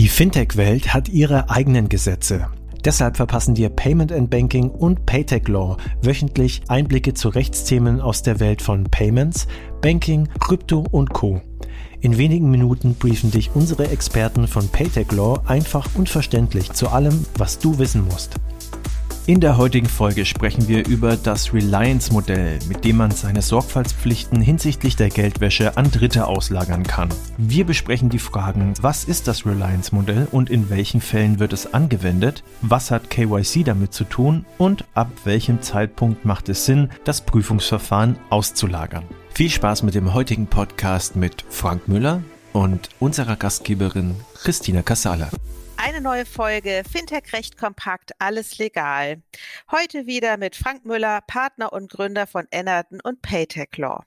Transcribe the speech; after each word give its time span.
Die 0.00 0.08
Fintech-Welt 0.08 0.94
hat 0.94 1.10
ihre 1.10 1.50
eigenen 1.50 1.90
Gesetze. 1.90 2.46
Deshalb 2.86 3.18
verpassen 3.18 3.54
dir 3.54 3.68
Payment 3.68 4.10
and 4.12 4.30
Banking 4.30 4.70
und 4.70 5.04
Paytech 5.04 5.46
Law 5.46 5.76
wöchentlich 6.00 6.62
Einblicke 6.68 7.12
zu 7.12 7.28
Rechtsthemen 7.28 8.00
aus 8.00 8.22
der 8.22 8.40
Welt 8.40 8.62
von 8.62 8.84
Payments, 8.84 9.46
Banking, 9.82 10.26
Krypto 10.38 10.86
und 10.90 11.12
Co. 11.12 11.42
In 12.00 12.16
wenigen 12.16 12.50
Minuten 12.50 12.94
briefen 12.94 13.30
dich 13.30 13.50
unsere 13.52 13.90
Experten 13.90 14.48
von 14.48 14.66
Paytech 14.68 15.12
Law 15.12 15.42
einfach 15.44 15.86
und 15.94 16.08
verständlich 16.08 16.72
zu 16.72 16.88
allem, 16.88 17.26
was 17.36 17.58
du 17.58 17.78
wissen 17.78 18.06
musst. 18.06 18.36
In 19.30 19.38
der 19.38 19.56
heutigen 19.58 19.86
Folge 19.86 20.24
sprechen 20.24 20.66
wir 20.66 20.88
über 20.88 21.16
das 21.16 21.54
Reliance-Modell, 21.54 22.58
mit 22.68 22.84
dem 22.84 22.96
man 22.96 23.12
seine 23.12 23.42
Sorgfaltspflichten 23.42 24.40
hinsichtlich 24.40 24.96
der 24.96 25.08
Geldwäsche 25.08 25.76
an 25.76 25.88
Dritte 25.88 26.26
auslagern 26.26 26.82
kann. 26.82 27.10
Wir 27.38 27.64
besprechen 27.64 28.08
die 28.08 28.18
Fragen, 28.18 28.74
was 28.80 29.04
ist 29.04 29.28
das 29.28 29.46
Reliance-Modell 29.46 30.26
und 30.32 30.50
in 30.50 30.68
welchen 30.68 31.00
Fällen 31.00 31.38
wird 31.38 31.52
es 31.52 31.72
angewendet, 31.72 32.42
was 32.60 32.90
hat 32.90 33.08
KYC 33.08 33.62
damit 33.62 33.94
zu 33.94 34.02
tun 34.02 34.46
und 34.58 34.84
ab 34.94 35.12
welchem 35.22 35.62
Zeitpunkt 35.62 36.24
macht 36.24 36.48
es 36.48 36.66
Sinn, 36.66 36.90
das 37.04 37.20
Prüfungsverfahren 37.20 38.18
auszulagern. 38.30 39.04
Viel 39.32 39.50
Spaß 39.50 39.84
mit 39.84 39.94
dem 39.94 40.12
heutigen 40.12 40.48
Podcast 40.48 41.14
mit 41.14 41.44
Frank 41.48 41.86
Müller 41.86 42.20
und 42.52 42.88
unserer 42.98 43.36
Gastgeberin 43.36 44.16
Christina 44.34 44.82
Casala. 44.82 45.30
Eine 45.76 46.00
neue 46.00 46.26
Folge 46.26 46.82
Fintech 46.90 47.32
Recht 47.32 47.56
Kompakt, 47.56 48.12
alles 48.18 48.58
legal. 48.58 49.22
Heute 49.70 50.06
wieder 50.06 50.36
mit 50.36 50.54
Frank 50.54 50.84
Müller, 50.84 51.20
Partner 51.26 51.72
und 51.72 51.90
Gründer 51.90 52.26
von 52.26 52.46
Ennerton 52.50 53.00
und 53.02 53.22
Paytech 53.22 53.76
Law. 53.76 54.04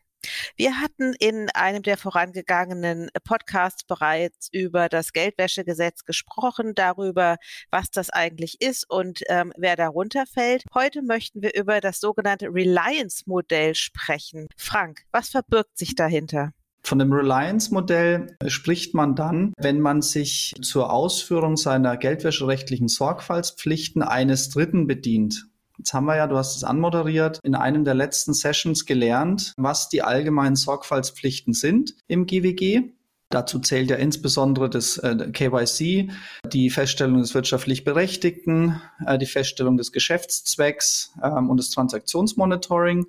Wir 0.55 0.79
hatten 0.79 1.13
in 1.19 1.49
einem 1.49 1.83
der 1.83 1.97
vorangegangenen 1.97 3.09
Podcasts 3.23 3.83
bereits 3.83 4.49
über 4.51 4.87
das 4.87 5.13
Geldwäschegesetz 5.13 6.05
gesprochen, 6.05 6.75
darüber, 6.75 7.37
was 7.71 7.89
das 7.89 8.09
eigentlich 8.09 8.61
ist 8.61 8.89
und 8.89 9.21
ähm, 9.27 9.51
wer 9.57 9.75
darunter 9.75 10.25
fällt. 10.25 10.63
Heute 10.73 11.01
möchten 11.01 11.41
wir 11.41 11.55
über 11.55 11.81
das 11.81 11.99
sogenannte 11.99 12.47
Reliance-Modell 12.47 13.75
sprechen. 13.75 14.47
Frank, 14.55 15.01
was 15.11 15.29
verbirgt 15.29 15.77
sich 15.77 15.95
dahinter? 15.95 16.53
Von 16.85 16.99
dem 16.99 17.13
Reliance-Modell 17.13 18.35
spricht 18.47 18.93
man 18.93 19.15
dann, 19.15 19.53
wenn 19.57 19.79
man 19.79 20.01
sich 20.01 20.53
zur 20.61 20.91
Ausführung 20.91 21.55
seiner 21.55 21.95
geldwäscherechtlichen 21.95 22.89
Sorgfaltspflichten 22.89 24.03
eines 24.03 24.49
Dritten 24.49 24.85
bedient. 24.85 25.45
Jetzt 25.77 25.93
haben 25.93 26.05
wir 26.05 26.17
ja, 26.17 26.27
du 26.27 26.37
hast 26.37 26.55
es 26.55 26.63
anmoderiert, 26.63 27.39
in 27.43 27.55
einem 27.55 27.83
der 27.83 27.95
letzten 27.95 28.33
Sessions 28.33 28.85
gelernt, 28.85 29.53
was 29.57 29.89
die 29.89 30.01
allgemeinen 30.01 30.55
Sorgfaltspflichten 30.55 31.53
sind 31.53 31.95
im 32.07 32.25
GWG. 32.25 32.91
Dazu 33.29 33.59
zählt 33.59 33.89
ja 33.89 33.95
insbesondere 33.95 34.69
das 34.69 34.97
äh, 34.99 35.31
KYC, 35.31 36.11
die 36.45 36.69
Feststellung 36.69 37.19
des 37.19 37.33
wirtschaftlich 37.33 37.83
Berechtigten, 37.83 38.79
äh, 39.07 39.17
die 39.17 39.25
Feststellung 39.25 39.77
des 39.77 39.91
Geschäftszwecks 39.91 41.13
ähm, 41.23 41.49
und 41.49 41.57
das 41.57 41.71
Transaktionsmonitoring. 41.71 43.07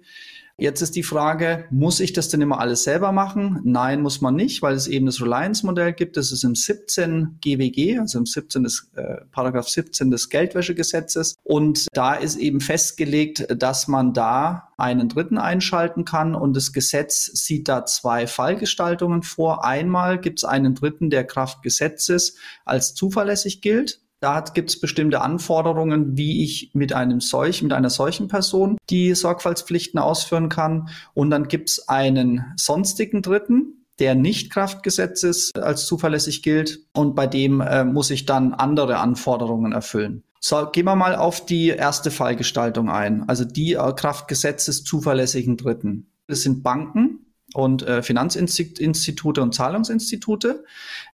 Jetzt 0.57 0.83
ist 0.83 0.95
die 0.95 1.03
Frage, 1.03 1.65
muss 1.73 1.99
ich 1.99 2.13
das 2.13 2.29
denn 2.29 2.41
immer 2.41 2.61
alles 2.61 2.85
selber 2.85 3.11
machen? 3.11 3.61
Nein, 3.65 4.03
muss 4.03 4.21
man 4.21 4.37
nicht, 4.37 4.63
weil 4.63 4.75
es 4.75 4.87
eben 4.87 5.07
das 5.07 5.21
Reliance-Modell 5.21 5.93
gibt. 5.95 6.17
Das 6.17 6.31
ist 6.31 6.45
im 6.45 6.55
17 6.55 7.39
GWG, 7.41 7.99
also 7.99 8.19
im 8.19 8.27
17 8.27 8.63
des, 8.63 8.89
äh, 8.95 9.25
Paragraph 9.33 9.69
17 9.69 10.13
des 10.13 10.29
Geldwäschegesetzes. 10.29 11.35
Und 11.43 11.89
da 11.93 12.15
ist 12.15 12.37
eben 12.37 12.61
festgelegt, 12.61 13.49
dass 13.51 13.89
man 13.89 14.13
da 14.13 14.69
einen 14.77 15.09
Dritten 15.09 15.39
einschalten 15.39 16.05
kann. 16.05 16.37
Und 16.37 16.55
das 16.55 16.73
Gesetz 16.73 17.25
sieht 17.35 17.67
da 17.67 17.85
zwei 17.85 18.29
Fallgestaltungen 18.29 19.25
vor. 19.25 19.65
Einmal 19.65 20.21
gibt 20.21 20.39
es 20.39 20.45
einen 20.45 20.77
Dritten, 20.77 21.11
der 21.11 21.25
Kraft 21.25 21.63
Gesetzes 21.65 22.37
als 22.65 22.95
zuverlässig 22.95 23.61
gilt. 23.61 24.04
Da 24.25 24.41
gibt 24.41 24.71
es 24.71 24.81
bestimmte 24.81 25.21
Anforderungen, 25.21 26.17
wie 26.17 26.45
ich 26.45 26.71
mit 26.73 26.95
einem 26.95 27.21
solch, 27.21 27.63
mit 27.63 27.75
einer 27.75 27.91
solchen 27.91 28.27
Person 28.27 28.79
die 28.89 29.15
Sorgfaltspflichten 29.15 30.01
ausführen 30.01 30.49
kann. 30.49 30.89
Und 31.13 31.29
dann 31.29 31.47
gibt 31.47 31.69
es 31.69 31.91
einen 31.91 32.43
sonstigen 32.57 33.21
Dritten, 33.21 33.85
der 33.99 34.15
nicht 34.15 34.51
Kraftgesetzes 34.51 35.51
als 35.55 35.85
zuverlässig 35.85 36.43
gilt 36.43 36.87
und 36.95 37.15
bei 37.15 37.27
dem 37.27 37.61
äh, 37.61 37.85
muss 37.85 38.09
ich 38.11 38.25
dann 38.25 38.55
andere 38.55 38.97
Anforderungen 38.97 39.73
erfüllen. 39.73 40.23
So, 40.41 40.71
gehen 40.73 40.87
wir 40.87 40.97
mal 40.97 41.17
auf 41.17 41.45
die 41.45 41.69
erste 41.69 42.11
Fallgestaltung 42.11 42.89
ein, 42.89 43.29
also 43.29 43.45
die 43.45 43.75
äh, 43.75 43.93
Kraftgesetzes 43.93 44.85
zuverlässigen 44.85 45.59
Dritten. 45.59 46.07
Das 46.29 46.41
sind 46.41 46.63
Banken, 46.63 47.14
und 47.55 47.83
äh, 47.83 48.03
Finanzinstitute 48.03 49.41
und 49.41 49.55
Zahlungsinstitute. 49.55 50.65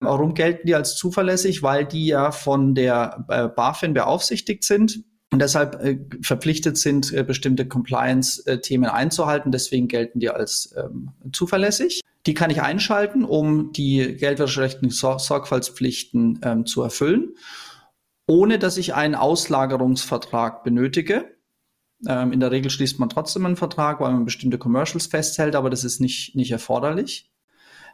Warum 0.01 0.35
gelten 0.35 0.67
die 0.67 0.75
als 0.75 0.97
zuverlässig? 0.97 1.63
Weil 1.63 1.85
die 1.85 2.07
ja 2.07 2.33
von 2.33 2.75
der 2.75 3.25
äh, 3.29 3.49
BaFin 3.49 3.95
beaufsichtigt 3.95 4.65
sind 4.65 5.05
und 5.33 5.41
deshalb 5.41 5.83
äh, 5.85 5.99
verpflichtet 6.23 6.77
sind, 6.77 7.13
äh, 7.13 7.23
bestimmte 7.23 7.67
Compliance-Themen 7.67 8.91
einzuhalten. 8.91 9.53
Deswegen 9.53 9.87
gelten 9.87 10.19
die 10.19 10.31
als 10.31 10.75
ähm, 10.77 11.11
zuverlässig. 11.33 12.01
Die 12.27 12.35
kann 12.35 12.51
ich 12.51 12.61
einschalten, 12.63 13.25
um 13.25 13.73
die 13.73 14.17
geldwäscherechtlichen 14.17 14.91
Sor 14.91 15.19
Sorgfaltspflichten 15.19 16.41
ähm, 16.43 16.67
zu 16.67 16.83
erfüllen, 16.83 17.35
ohne 18.27 18.59
dass 18.59 18.77
ich 18.77 18.95
einen 18.95 19.15
Auslagerungsvertrag 19.15 20.65
benötige. 20.65 21.27
Ähm, 22.07 22.33
in 22.33 22.41
der 22.41 22.51
Regel 22.51 22.71
schließt 22.71 22.99
man 22.99 23.09
trotzdem 23.09 23.47
einen 23.47 23.57
Vertrag, 23.57 24.01
weil 24.01 24.13
man 24.13 24.25
bestimmte 24.25 24.59
Commercials 24.59 25.07
festhält, 25.07 25.55
aber 25.55 25.71
das 25.71 25.85
ist 25.85 26.01
nicht, 26.01 26.35
nicht 26.35 26.51
erforderlich. 26.51 27.31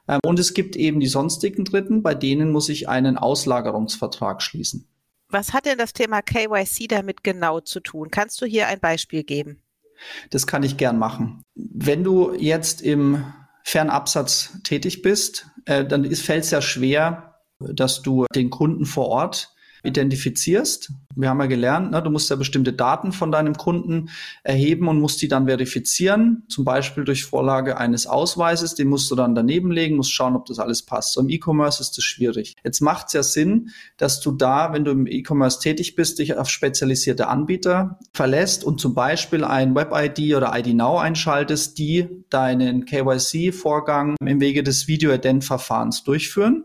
Ähm, 0.09 0.21
und 0.25 0.39
es 0.39 0.55
gibt 0.55 0.77
eben 0.77 1.00
die 1.00 1.09
sonstigen 1.09 1.65
Dritten, 1.65 2.03
bei 2.03 2.15
denen 2.15 2.53
muss 2.53 2.69
ich 2.69 2.89
einen 2.89 3.19
Auslagerungsvertrag 3.19 4.43
schließen. 4.43 4.89
Was 5.28 5.53
hat 5.53 5.67
denn 5.67 5.78
das 5.78 5.93
Thema 5.93 6.22
KYC 6.22 6.87
damit 6.89 7.25
genau 7.25 7.61
zu 7.61 7.81
tun? 7.81 8.11
Kannst 8.11 8.41
du 8.41 8.47
hier 8.47 8.69
ein 8.69 8.78
Beispiel 8.78 9.25
geben? 9.25 9.61
Das 10.31 10.47
kann 10.47 10.62
ich 10.62 10.77
gern 10.77 10.99
machen. 10.99 11.43
Wenn 11.55 12.05
du 12.05 12.34
jetzt 12.34 12.83
im 12.83 13.25
Fernabsatz 13.65 14.59
tätig 14.62 15.03
bist, 15.03 15.49
äh, 15.65 15.84
dann 15.84 16.09
fällt 16.15 16.44
es 16.44 16.50
ja 16.50 16.62
schwer, 16.62 17.41
dass 17.59 18.03
du 18.03 18.27
den 18.34 18.50
Kunden 18.50 18.87
vor 18.87 19.09
Ort 19.09 19.56
identifizierst. 19.87 20.93
Wir 21.15 21.31
haben 21.31 21.41
ja 21.41 21.47
gelernt, 21.47 21.93
ne, 21.93 22.03
du 22.03 22.11
musst 22.11 22.29
ja 22.29 22.37
bestimmte 22.37 22.73
Daten 22.73 23.13
von 23.13 23.33
deinem 23.33 23.55
Kunden 23.55 24.11
erheben 24.43 24.89
und 24.89 25.01
musst 25.01 25.23
die 25.23 25.29
dann 25.29 25.47
verifizieren, 25.47 26.43
zum 26.49 26.65
Beispiel 26.65 27.05
durch 27.05 27.25
Vorlage 27.25 27.79
eines 27.79 28.07
Ausweises. 28.07 28.75
Den 28.75 28.89
musst 28.89 29.11
du 29.11 29.15
dann 29.15 29.35
daneben 29.35 29.71
legen, 29.71 29.97
musst 29.97 30.13
schauen, 30.13 30.37
ob 30.37 30.45
das 30.47 30.59
alles 30.59 30.83
passt. 30.83 31.15
So 31.15 31.21
im 31.23 31.31
E-Commerce 31.31 31.81
ist 31.81 31.97
das 31.97 32.05
schwierig. 32.05 32.55
Jetzt 32.65 32.81
macht 32.81 33.07
es 33.07 33.13
ja 33.15 33.23
Sinn, 33.23 33.71
dass 33.97 34.21
du 34.21 34.33
da, 34.33 34.73
wenn 34.73 34.85
du 34.85 34.91
im 34.91 35.07
E-Commerce 35.07 35.61
tätig 35.61 35.95
bist, 35.95 36.19
dich 36.19 36.37
auf 36.37 36.51
spezialisierte 36.51 37.29
Anbieter 37.29 37.99
verlässt 38.13 38.65
und 38.65 38.81
zum 38.81 38.95
Beispiel 38.95 39.45
ein 39.45 39.75
Web-ID 39.75 40.37
oder 40.37 40.53
ID 40.57 40.75
Now 40.75 40.99
einschaltest, 40.99 41.79
die 41.79 42.09
deinen 42.29 42.85
KYC-Vorgang 42.85 44.17
im 44.21 44.41
Wege 44.41 44.63
des 44.63 44.87
Video-Ident-Verfahrens 44.87 46.05
durchführen. 46.05 46.65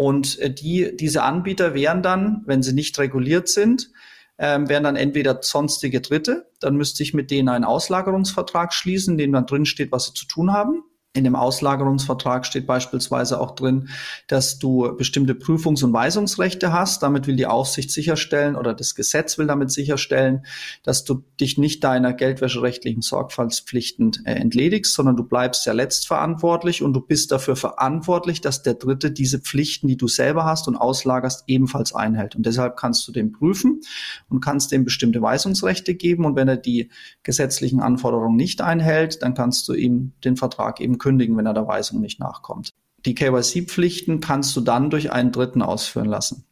Und 0.00 0.38
äh, 0.38 0.50
die, 0.50 0.96
diese 0.96 1.24
Anbieter 1.24 1.74
wären 1.74 2.02
dann, 2.02 2.42
wenn 2.46 2.62
sie 2.62 2.72
nicht 2.72 2.98
reguliert 2.98 3.50
sind, 3.50 3.90
ähm, 4.38 4.66
wären 4.66 4.84
dann 4.84 4.96
entweder 4.96 5.40
sonstige 5.42 6.00
Dritte, 6.00 6.50
dann 6.58 6.74
müsste 6.74 7.02
ich 7.02 7.12
mit 7.12 7.30
denen 7.30 7.50
einen 7.50 7.66
Auslagerungsvertrag 7.66 8.72
schließen, 8.72 9.12
in 9.12 9.18
dem 9.18 9.32
dann 9.32 9.44
drin 9.44 9.66
steht, 9.66 9.92
was 9.92 10.06
sie 10.06 10.14
zu 10.14 10.24
tun 10.24 10.54
haben. 10.54 10.84
In 11.12 11.24
dem 11.24 11.34
Auslagerungsvertrag 11.34 12.46
steht 12.46 12.68
beispielsweise 12.68 13.40
auch 13.40 13.56
drin, 13.56 13.88
dass 14.28 14.60
du 14.60 14.96
bestimmte 14.96 15.34
Prüfungs- 15.34 15.82
und 15.82 15.92
Weisungsrechte 15.92 16.72
hast. 16.72 17.02
Damit 17.02 17.26
will 17.26 17.34
die 17.34 17.48
Aufsicht 17.48 17.90
sicherstellen 17.90 18.54
oder 18.54 18.74
das 18.74 18.94
Gesetz 18.94 19.36
will 19.36 19.48
damit 19.48 19.72
sicherstellen, 19.72 20.46
dass 20.84 21.02
du 21.02 21.24
dich 21.40 21.58
nicht 21.58 21.82
deiner 21.82 22.12
geldwäscherechtlichen 22.12 23.02
Sorgfaltspflichten 23.02 24.12
äh, 24.24 24.34
entledigst, 24.34 24.94
sondern 24.94 25.16
du 25.16 25.24
bleibst 25.24 25.66
ja 25.66 25.72
letztverantwortlich 25.72 26.80
und 26.80 26.92
du 26.92 27.00
bist 27.00 27.32
dafür 27.32 27.56
verantwortlich, 27.56 28.40
dass 28.40 28.62
der 28.62 28.74
Dritte 28.74 29.10
diese 29.10 29.40
Pflichten, 29.40 29.88
die 29.88 29.96
du 29.96 30.06
selber 30.06 30.44
hast 30.44 30.68
und 30.68 30.76
auslagerst, 30.76 31.42
ebenfalls 31.48 31.92
einhält. 31.92 32.36
Und 32.36 32.46
deshalb 32.46 32.76
kannst 32.76 33.08
du 33.08 33.10
den 33.10 33.32
prüfen 33.32 33.80
und 34.28 34.38
kannst 34.38 34.70
dem 34.70 34.84
bestimmte 34.84 35.20
Weisungsrechte 35.20 35.96
geben. 35.96 36.24
Und 36.24 36.36
wenn 36.36 36.46
er 36.46 36.56
die 36.56 36.88
gesetzlichen 37.24 37.80
Anforderungen 37.80 38.36
nicht 38.36 38.60
einhält, 38.60 39.24
dann 39.24 39.34
kannst 39.34 39.66
du 39.66 39.72
ihm 39.72 40.12
den 40.22 40.36
Vertrag 40.36 40.80
eben 40.80 40.99
kündigen, 41.00 41.36
wenn 41.36 41.46
er 41.46 41.54
der 41.54 41.66
Weisung 41.66 42.00
nicht 42.00 42.20
nachkommt. 42.20 42.70
Die 43.04 43.14
KYC-Pflichten 43.14 44.20
kannst 44.20 44.54
du 44.56 44.60
dann 44.60 44.90
durch 44.90 45.10
einen 45.10 45.32
Dritten 45.32 45.62
ausführen 45.62 46.06
lassen. 46.06 46.44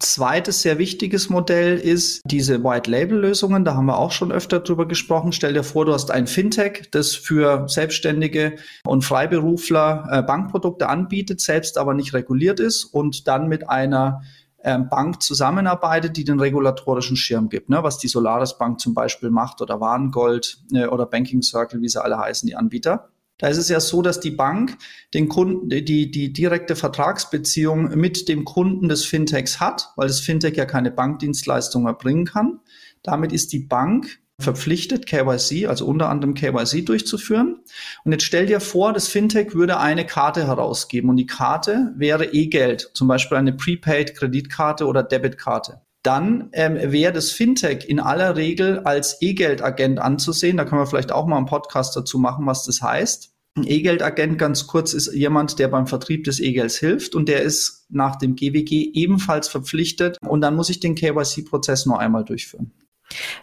Zweites 0.00 0.62
sehr 0.62 0.78
wichtiges 0.78 1.30
Modell 1.30 1.78
ist 1.78 2.20
diese 2.24 2.64
White-Label-Lösungen. 2.64 3.64
Da 3.64 3.74
haben 3.76 3.86
wir 3.86 3.96
auch 3.96 4.10
schon 4.10 4.32
öfter 4.32 4.58
drüber 4.58 4.88
gesprochen. 4.88 5.32
Stell 5.32 5.54
dir 5.54 5.62
vor, 5.62 5.86
du 5.86 5.92
hast 5.92 6.10
ein 6.10 6.26
Fintech, 6.26 6.88
das 6.90 7.14
für 7.14 7.68
Selbstständige 7.68 8.56
und 8.84 9.02
Freiberufler 9.02 10.08
äh, 10.10 10.22
Bankprodukte 10.22 10.88
anbietet, 10.88 11.40
selbst 11.40 11.78
aber 11.78 11.94
nicht 11.94 12.12
reguliert 12.12 12.58
ist 12.58 12.84
und 12.84 13.28
dann 13.28 13.46
mit 13.48 13.70
einer 13.70 14.22
ähm, 14.64 14.88
Bank 14.88 15.22
zusammenarbeitet, 15.22 16.16
die 16.16 16.24
den 16.24 16.40
regulatorischen 16.40 17.16
Schirm 17.16 17.48
gibt, 17.48 17.68
ne? 17.68 17.82
was 17.82 17.98
die 17.98 18.08
Solaris 18.08 18.58
Bank 18.58 18.80
zum 18.80 18.94
Beispiel 18.94 19.30
macht 19.30 19.62
oder 19.62 19.80
Warengold 19.80 20.58
äh, 20.72 20.86
oder 20.86 21.06
Banking 21.06 21.42
Circle, 21.42 21.80
wie 21.82 21.88
sie 21.88 22.02
alle 22.02 22.18
heißen, 22.18 22.46
die 22.46 22.56
Anbieter. 22.56 23.10
Da 23.38 23.48
ist 23.48 23.58
es 23.58 23.68
ja 23.68 23.80
so, 23.80 24.00
dass 24.00 24.20
die 24.20 24.30
Bank 24.30 24.78
den 25.12 25.28
Kunden, 25.28 25.68
die, 25.68 26.10
die 26.10 26.32
direkte 26.32 26.76
Vertragsbeziehung 26.76 27.96
mit 27.96 28.28
dem 28.28 28.44
Kunden 28.44 28.88
des 28.88 29.04
Fintechs 29.04 29.58
hat, 29.58 29.92
weil 29.96 30.06
das 30.06 30.20
Fintech 30.20 30.56
ja 30.56 30.66
keine 30.66 30.92
Bankdienstleistung 30.92 31.86
erbringen 31.86 32.26
kann. 32.26 32.60
Damit 33.02 33.32
ist 33.32 33.52
die 33.52 33.58
Bank 33.58 34.20
verpflichtet, 34.40 35.06
KYC, 35.06 35.66
also 35.68 35.86
unter 35.86 36.08
anderem 36.08 36.34
KYC 36.34 36.84
durchzuführen. 36.84 37.60
Und 38.04 38.12
jetzt 38.12 38.24
stell 38.24 38.46
dir 38.46 38.60
vor, 38.60 38.92
das 38.92 39.08
Fintech 39.08 39.54
würde 39.54 39.78
eine 39.78 40.06
Karte 40.06 40.46
herausgeben 40.46 41.10
und 41.10 41.16
die 41.16 41.26
Karte 41.26 41.92
wäre 41.96 42.32
E-Geld, 42.32 42.90
zum 42.94 43.08
Beispiel 43.08 43.38
eine 43.38 43.52
Prepaid-Kreditkarte 43.52 44.86
oder 44.86 45.02
Debitkarte. 45.02 45.82
Dann 46.02 46.50
ähm, 46.52 46.92
wäre 46.92 47.12
das 47.12 47.30
Fintech 47.30 47.88
in 47.88 47.98
aller 47.98 48.36
Regel 48.36 48.80
als 48.80 49.22
E-Geld-Agent 49.22 49.98
anzusehen. 49.98 50.58
Da 50.58 50.64
können 50.64 50.82
wir 50.82 50.86
vielleicht 50.86 51.12
auch 51.12 51.26
mal 51.26 51.38
einen 51.38 51.46
Podcast 51.46 51.96
dazu 51.96 52.18
machen, 52.18 52.44
was 52.44 52.64
das 52.64 52.82
heißt. 52.82 53.30
Ein 53.56 53.64
E-Geld-Agent, 53.66 54.36
ganz 54.36 54.66
kurz, 54.66 54.92
ist 54.92 55.14
jemand, 55.14 55.60
der 55.60 55.68
beim 55.68 55.86
Vertrieb 55.86 56.24
des 56.24 56.40
E-Gelds 56.40 56.76
hilft 56.76 57.14
und 57.14 57.28
der 57.28 57.42
ist 57.42 57.86
nach 57.88 58.16
dem 58.16 58.34
GWG 58.34 58.90
ebenfalls 58.94 59.48
verpflichtet 59.48 60.18
und 60.20 60.40
dann 60.40 60.56
muss 60.56 60.70
ich 60.70 60.80
den 60.80 60.96
KYC-Prozess 60.96 61.86
nur 61.86 62.00
einmal 62.00 62.24
durchführen. 62.24 62.72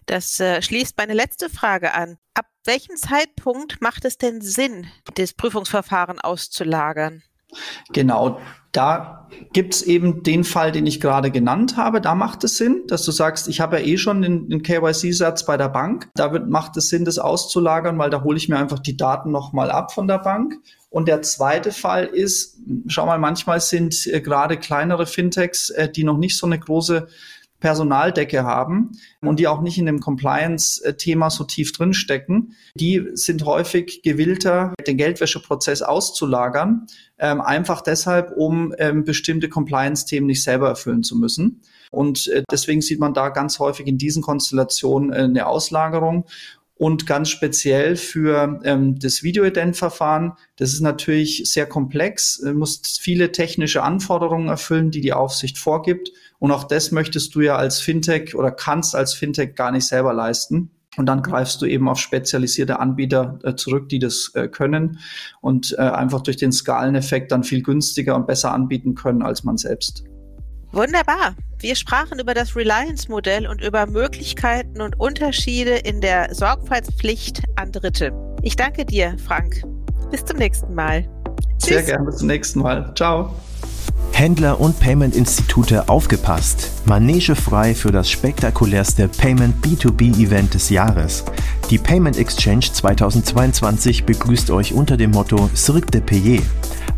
Das 0.05 0.39
äh, 0.39 0.61
schließt 0.61 0.97
meine 0.97 1.13
letzte 1.13 1.49
Frage 1.49 1.93
an. 1.93 2.17
Ab 2.33 2.47
welchem 2.65 2.95
Zeitpunkt 2.95 3.81
macht 3.81 4.05
es 4.05 4.17
denn 4.17 4.41
Sinn, 4.41 4.87
das 5.15 5.33
Prüfungsverfahren 5.33 6.19
auszulagern? 6.19 7.23
Genau, 7.91 8.39
da 8.71 9.27
gibt's 9.51 9.81
eben 9.81 10.23
den 10.23 10.43
Fall, 10.45 10.71
den 10.71 10.87
ich 10.87 11.01
gerade 11.01 11.31
genannt 11.31 11.75
habe. 11.75 11.99
Da 11.99 12.15
macht 12.15 12.43
es 12.45 12.57
Sinn, 12.57 12.83
dass 12.87 13.03
du 13.03 13.11
sagst, 13.11 13.49
ich 13.49 13.59
habe 13.59 13.79
ja 13.79 13.85
eh 13.85 13.97
schon 13.97 14.21
den, 14.21 14.49
den 14.49 14.63
KYC-Satz 14.63 15.45
bei 15.45 15.57
der 15.57 15.67
Bank. 15.67 16.09
Da 16.15 16.31
wird, 16.31 16.49
macht 16.49 16.77
es 16.77 16.87
Sinn, 16.87 17.03
das 17.03 17.19
auszulagern, 17.19 17.97
weil 17.97 18.09
da 18.09 18.23
hole 18.23 18.37
ich 18.37 18.47
mir 18.47 18.57
einfach 18.57 18.79
die 18.79 18.95
Daten 18.95 19.31
nochmal 19.31 19.71
ab 19.71 19.93
von 19.93 20.07
der 20.07 20.19
Bank. 20.19 20.55
Und 20.89 21.07
der 21.07 21.21
zweite 21.21 21.71
Fall 21.71 22.05
ist, 22.05 22.59
schau 22.87 23.05
mal, 23.05 23.19
manchmal 23.19 23.59
sind 23.59 24.07
äh, 24.07 24.21
gerade 24.21 24.57
kleinere 24.57 25.05
Fintechs, 25.05 25.69
äh, 25.69 25.89
die 25.89 26.03
noch 26.03 26.17
nicht 26.17 26.37
so 26.37 26.45
eine 26.45 26.59
große 26.59 27.07
Personaldecke 27.61 28.43
haben 28.43 28.91
und 29.21 29.39
die 29.39 29.47
auch 29.47 29.61
nicht 29.61 29.77
in 29.77 29.85
dem 29.85 30.01
Compliance-Thema 30.01 31.29
so 31.29 31.45
tief 31.45 31.71
drinstecken, 31.71 32.55
die 32.75 33.07
sind 33.13 33.45
häufig 33.45 34.01
gewillter, 34.03 34.73
den 34.85 34.97
Geldwäscheprozess 34.97 35.81
auszulagern, 35.81 36.87
ähm, 37.17 37.39
einfach 37.39 37.81
deshalb, 37.81 38.33
um 38.35 38.75
ähm, 38.77 39.05
bestimmte 39.05 39.47
Compliance-Themen 39.47 40.27
nicht 40.27 40.43
selber 40.43 40.67
erfüllen 40.67 41.03
zu 41.03 41.15
müssen. 41.17 41.61
Und 41.91 42.27
äh, 42.27 42.43
deswegen 42.51 42.81
sieht 42.81 42.99
man 42.99 43.13
da 43.13 43.29
ganz 43.29 43.59
häufig 43.59 43.85
in 43.87 43.97
diesen 43.97 44.23
Konstellationen 44.23 45.13
äh, 45.13 45.23
eine 45.23 45.45
Auslagerung 45.45 46.25
und 46.81 47.05
ganz 47.05 47.29
speziell 47.29 47.95
für 47.95 48.59
ähm, 48.63 48.97
das 48.97 49.21
Videoident-Verfahren. 49.21 50.33
Das 50.55 50.73
ist 50.73 50.81
natürlich 50.81 51.43
sehr 51.45 51.67
komplex, 51.67 52.41
muss 52.55 52.81
viele 52.99 53.31
technische 53.31 53.83
Anforderungen 53.83 54.47
erfüllen, 54.47 54.89
die 54.89 55.01
die 55.01 55.13
Aufsicht 55.13 55.59
vorgibt. 55.59 56.11
Und 56.39 56.49
auch 56.49 56.63
das 56.63 56.91
möchtest 56.91 57.35
du 57.35 57.41
ja 57.41 57.55
als 57.55 57.79
Fintech 57.79 58.33
oder 58.33 58.49
kannst 58.49 58.95
als 58.95 59.13
Fintech 59.13 59.53
gar 59.53 59.71
nicht 59.71 59.85
selber 59.85 60.11
leisten. 60.11 60.71
Und 60.97 61.05
dann 61.05 61.21
greifst 61.21 61.61
du 61.61 61.67
eben 61.67 61.87
auf 61.87 61.99
spezialisierte 61.99 62.79
Anbieter 62.79 63.37
äh, 63.43 63.53
zurück, 63.53 63.87
die 63.89 63.99
das 63.99 64.31
äh, 64.33 64.47
können 64.47 64.97
und 65.39 65.75
äh, 65.77 65.81
einfach 65.81 66.21
durch 66.21 66.37
den 66.37 66.51
Skaleneffekt 66.51 67.31
dann 67.31 67.43
viel 67.43 67.61
günstiger 67.61 68.15
und 68.15 68.25
besser 68.25 68.53
anbieten 68.53 68.95
können 68.95 69.21
als 69.21 69.43
man 69.43 69.57
selbst. 69.57 70.03
Wunderbar. 70.71 71.35
Wir 71.61 71.75
sprachen 71.75 72.17
über 72.17 72.33
das 72.33 72.55
Reliance-Modell 72.55 73.45
und 73.45 73.61
über 73.61 73.85
Möglichkeiten 73.85 74.81
und 74.81 74.99
Unterschiede 74.99 75.75
in 75.75 76.01
der 76.01 76.33
Sorgfaltspflicht 76.33 77.43
an 77.55 77.71
Dritte. 77.71 78.11
Ich 78.41 78.55
danke 78.55 78.83
dir, 78.83 79.15
Frank. 79.23 79.61
Bis 80.09 80.25
zum 80.25 80.37
nächsten 80.37 80.73
Mal. 80.73 81.07
Sehr 81.59 81.83
gerne, 81.83 82.05
bis 82.05 82.17
zum 82.17 82.27
nächsten 82.29 82.61
Mal. 82.61 82.91
Ciao. 82.95 83.35
Händler 84.11 84.59
und 84.59 84.79
Payment-Institute 84.79 85.87
aufgepasst. 85.87 86.71
Manege 86.85 87.35
frei 87.35 87.75
für 87.75 87.91
das 87.91 88.09
spektakulärste 88.09 89.07
Payment 89.07 89.63
B2B-Event 89.63 90.55
des 90.55 90.71
Jahres. 90.71 91.23
Die 91.69 91.77
Payment 91.77 92.17
Exchange 92.17 92.71
2022 92.73 94.05
begrüßt 94.05 94.49
euch 94.49 94.73
unter 94.73 94.97
dem 94.97 95.11
Motto 95.11 95.47
Cirque 95.55 95.91
de 95.91 96.01
Payer. 96.01 96.41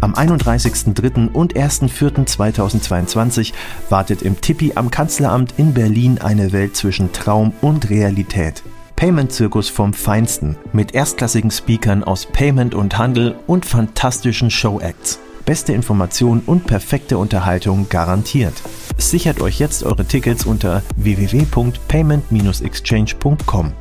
Am 0.04 0.14
31.03. 0.16 1.32
und 1.32 1.56
1.04.2022 1.56 3.54
wartet 3.88 4.22
im 4.22 4.42
Tippi 4.42 4.74
am 4.76 4.92
Kanzleramt 4.92 5.54
in 5.56 5.74
Berlin 5.74 6.18
eine 6.18 6.52
Welt 6.52 6.76
zwischen 6.76 7.14
Traum 7.14 7.54
und 7.62 7.90
Realität. 7.90 8.64
Payment-Zirkus 8.98 9.70
vom 9.70 9.94
Feinsten 9.94 10.58
mit 10.74 10.94
erstklassigen 10.94 11.52
Speakern 11.52 12.04
aus 12.04 12.26
Payment 12.26 12.76
und 12.76 12.98
Handel 12.98 13.36
und 13.48 13.66
fantastischen 13.66 14.52
Show-Acts. 14.52 15.20
Beste 15.46 15.72
Information 15.72 16.42
und 16.46 16.68
perfekte 16.68 17.18
Unterhaltung 17.18 17.88
garantiert. 17.88 18.62
Sichert 18.98 19.40
euch 19.40 19.58
jetzt 19.58 19.84
eure 19.84 20.04
Tickets 20.04 20.46
unter 20.46 20.84
www.payment-exchange.com. 20.98 23.72